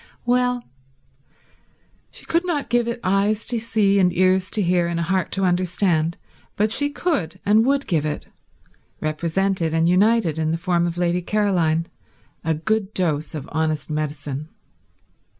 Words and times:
Well, 0.25 0.63
she 2.09 2.25
could 2.25 2.43
not 2.43 2.71
give 2.71 2.87
it 2.87 2.99
eyes 3.03 3.45
to 3.45 3.59
see 3.59 3.99
and 3.99 4.11
ears 4.11 4.49
to 4.49 4.63
hear 4.63 4.87
and 4.87 4.99
a 4.99 5.03
heart 5.03 5.31
to 5.33 5.43
understand, 5.45 6.17
but 6.55 6.71
she 6.71 6.89
could 6.89 7.39
and 7.45 7.63
would 7.67 7.85
give 7.85 8.03
it, 8.03 8.25
represented 8.99 9.75
and 9.75 9.87
united 9.87 10.39
in 10.39 10.49
the 10.49 10.57
form 10.57 10.87
of 10.87 10.97
Lady 10.97 11.21
Caroline, 11.21 11.85
a 12.43 12.55
good 12.55 12.95
dose 12.95 13.35
of 13.35 13.47
honest 13.51 13.91
medicine. 13.91 14.49